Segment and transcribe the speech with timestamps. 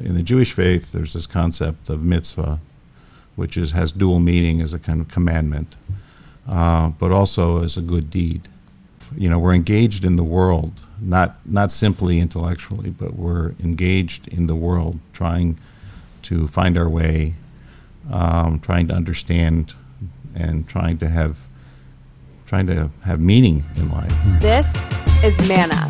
[0.00, 2.58] In the Jewish faith, there's this concept of mitzvah,
[3.36, 5.76] which is, has dual meaning as a kind of commandment,
[6.48, 8.48] uh, but also as a good deed.
[9.16, 14.46] You know, we're engaged in the world, not, not simply intellectually, but we're engaged in
[14.46, 15.58] the world, trying
[16.22, 17.34] to find our way,
[18.10, 19.74] um, trying to understand,
[20.34, 21.46] and trying to have
[22.46, 24.12] trying to have meaning in life.
[24.40, 24.90] This
[25.22, 25.89] is Manna,